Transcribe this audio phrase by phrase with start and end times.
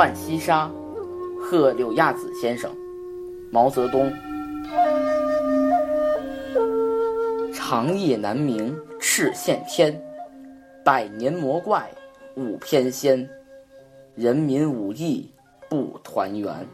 [0.00, 0.72] 浣溪沙，
[1.38, 2.74] 贺柳亚子先生。
[3.50, 4.10] 毛泽东。
[7.52, 9.94] 长夜难明赤县天，
[10.82, 11.86] 百年魔怪
[12.34, 13.28] 舞翩跹。
[14.14, 15.30] 人民武艺
[15.68, 16.66] 不团圆。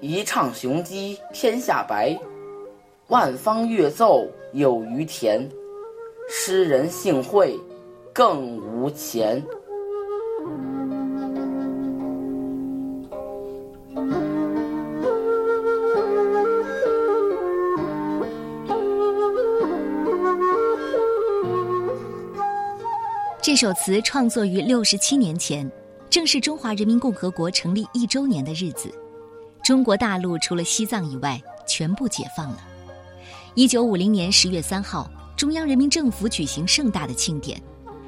[0.00, 2.18] 一唱雄鸡天下白，
[3.06, 5.48] 万方乐奏有余田。
[6.28, 7.56] 诗人幸会
[8.12, 9.40] 更无钱。
[23.42, 25.68] 这首词创作于六十七年前，
[26.08, 28.88] 正是中华人民共和国成立一周年的日子。
[29.64, 32.58] 中国大陆除了西藏以外，全部解放了。
[33.56, 37.60] 一九五零年十月三号，中央人民政府举行盛大的庆典，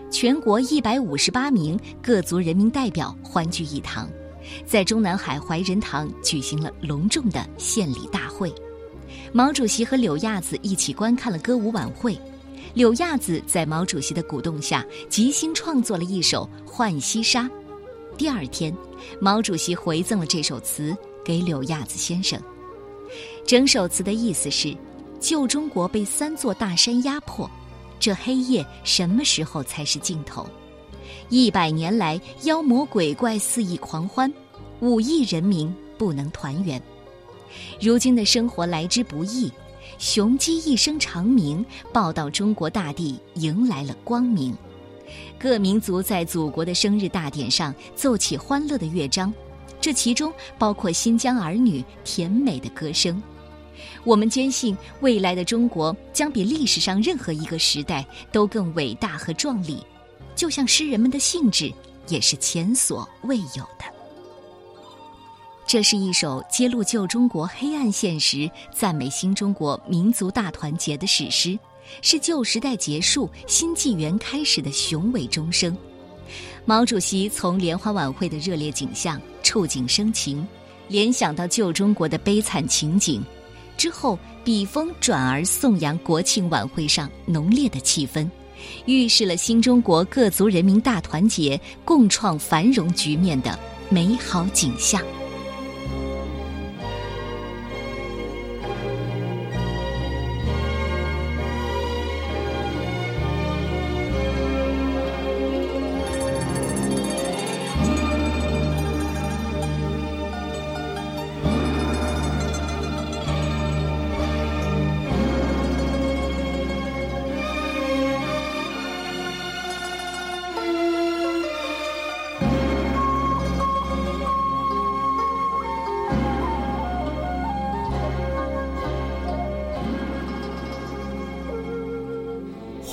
[0.08, 4.08] 全国一百五十八名各族人民代表欢聚一堂，
[4.64, 8.54] 在中南海怀仁堂举行了隆重的献礼大会。
[9.32, 12.16] 毛主席和柳亚子一起观看了歌舞晚会。
[12.72, 17.42] 柳亚子在毛主席的鼓动下，即兴创作了一首《浣溪沙》。
[18.16, 18.74] 第二天，
[19.20, 22.40] 毛主席回赠了这首词给柳亚子先生。
[23.46, 24.76] 整首词的意思是：
[25.20, 27.48] 旧中国被三座大山压迫，
[28.00, 30.46] 这黑夜什么时候才是尽头？
[31.28, 34.32] 一百年来，妖魔鬼怪肆意狂欢，
[34.80, 36.82] 五亿人民不能团圆。
[37.80, 39.50] 如今的生活来之不易。
[39.98, 44.56] 雄鸡一声长鸣，报道中国大地迎来了光明。
[45.38, 49.32] 各民族在祖国的生日大典上奏起欢乐的乐章，
[49.80, 53.22] 这其中包括新疆儿女甜美的歌声。
[54.02, 59.78] 我们坚信，未来的中国将比历史上任何一个时代都更伟大和壮丽，
[60.34, 61.72] 就像诗人们的兴致
[62.08, 63.93] 也是前所未有的。
[65.74, 71.58] 这是一首揭露旧中国黑暗现实、赞美新中国民族大团结的史诗，
[72.00, 75.76] 是旧时代结束、新纪元开始的雄伟钟声。
[76.64, 80.46] 毛主席从联欢晚会的热烈景象触景生情，
[80.86, 83.20] 联想到旧中国的悲惨情景，
[83.76, 88.30] 之后笔锋转而颂扬国庆晚会上浓烈的气氛，
[88.86, 93.58] 预示了新中国各族人民大团结、共创繁荣局面的
[93.88, 95.02] 美好景象。《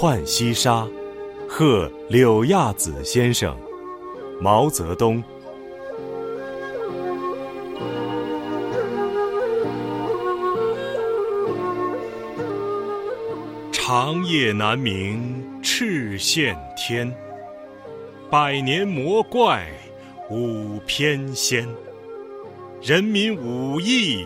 [0.02, 0.82] 浣溪沙》，
[1.48, 3.56] 贺柳亚子先生，
[4.40, 5.24] 毛泽东。
[13.72, 17.14] 长夜难明赤县天，
[18.28, 19.68] 百年魔怪
[20.32, 21.64] 舞翩跹。
[22.82, 24.26] 人民武艺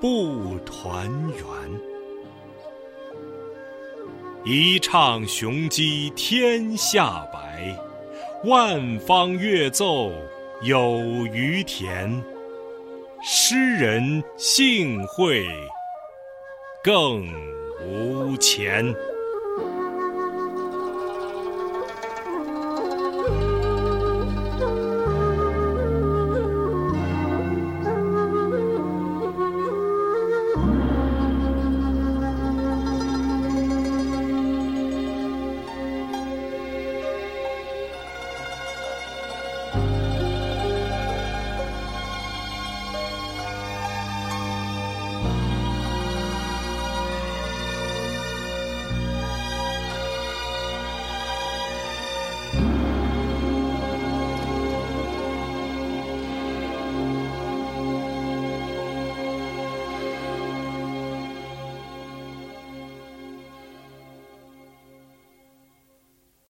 [0.00, 1.91] 不团圆。
[4.44, 7.78] 一唱雄鸡天下白，
[8.42, 10.10] 万方乐奏
[10.62, 10.98] 有
[11.32, 12.10] 余田。
[13.22, 15.46] 诗人幸会
[16.82, 17.24] 更
[17.86, 18.84] 无钱。